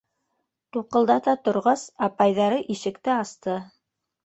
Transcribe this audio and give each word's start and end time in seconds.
Туҡылдата 0.77 1.35
торғас, 1.49 1.85
апайҙары 2.09 2.59
ишекте 2.79 3.17
асты. 3.21 3.57